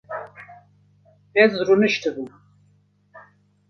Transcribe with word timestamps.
Ez 1.41 1.51
rûniştibûm 1.67 2.31